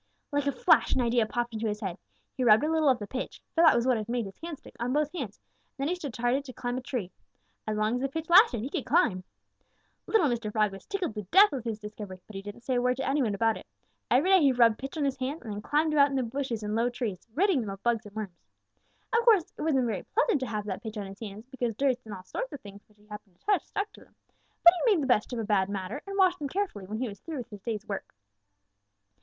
Like 0.31 0.47
a 0.47 0.51
flash 0.51 0.95
an 0.95 1.01
idea 1.01 1.27
popped 1.27 1.53
into 1.53 1.67
his 1.67 1.79
head. 1.81 1.99
He 2.35 2.43
rubbed 2.43 2.63
a 2.63 2.71
little 2.71 2.89
of 2.89 2.97
the 2.97 3.05
pitch, 3.05 3.39
for 3.53 3.61
that 3.61 3.75
was 3.75 3.85
what 3.85 3.97
had 3.97 4.09
made 4.09 4.25
his 4.25 4.39
hand 4.39 4.57
stick, 4.57 4.75
on 4.79 4.93
both 4.93 5.11
hands, 5.13 5.39
and 5.77 5.87
then 5.87 5.93
he 5.93 5.93
started 5.93 6.43
to 6.43 6.53
climb 6.53 6.75
a 6.75 6.81
tree. 6.81 7.11
As 7.67 7.77
long 7.77 7.93
as 7.93 8.01
the 8.01 8.09
pitch 8.09 8.27
lasted, 8.27 8.61
he 8.61 8.71
could 8.71 8.87
climb. 8.87 9.23
"Little 10.07 10.25
Mr. 10.27 10.51
Frog 10.51 10.71
was 10.71 10.87
tickled 10.87 11.13
to 11.13 11.21
death, 11.29 11.51
with 11.51 11.65
his 11.65 11.77
discovery, 11.77 12.19
but 12.25 12.35
he 12.35 12.41
didn't 12.41 12.61
say 12.63 12.73
a 12.73 12.81
word 12.81 12.97
to 12.97 13.07
any 13.07 13.21
one 13.21 13.35
about 13.35 13.57
it. 13.57 13.67
Every 14.09 14.31
day 14.31 14.41
he 14.41 14.51
rubbed 14.51 14.79
pitch 14.79 14.97
on 14.97 15.05
his 15.05 15.17
hands 15.19 15.43
and 15.43 15.53
then 15.53 15.61
climbed 15.61 15.93
about 15.93 16.09
in 16.09 16.15
the 16.15 16.23
bushes 16.23 16.63
and 16.63 16.73
low 16.73 16.89
trees, 16.89 17.27
ridding 17.35 17.61
them 17.61 17.69
of 17.69 17.83
bugs 17.83 18.07
and 18.07 18.15
worms. 18.15 18.41
Of 19.15 19.23
course, 19.23 19.53
it 19.55 19.61
wasn't 19.61 19.85
very 19.85 20.01
pleasant 20.15 20.39
to 20.39 20.47
have 20.47 20.65
that 20.65 20.81
pitch 20.81 20.97
on 20.97 21.05
his 21.05 21.19
hands, 21.19 21.45
because 21.45 21.75
dirt 21.75 21.97
and 22.05 22.13
all 22.15 22.23
sorts 22.23 22.51
of 22.51 22.59
things 22.61 22.81
which 22.89 22.97
he 22.97 23.05
happened 23.05 23.39
to 23.39 23.45
touch 23.45 23.65
stuck 23.65 23.93
to 23.93 24.05
them, 24.05 24.15
but 24.63 24.73
he 24.87 24.95
made 24.95 25.03
the 25.03 25.07
best 25.07 25.31
of 25.31 25.37
a 25.37 25.43
bad 25.43 25.69
matter 25.69 26.01
and 26.07 26.17
washed 26.17 26.39
them 26.39 26.49
carefully 26.49 26.87
when 26.87 26.97
he 26.97 27.07
was 27.07 27.19
through 27.19 27.37
with 27.37 27.51
his 27.51 27.61
day's 27.61 27.85
work. 27.87 28.15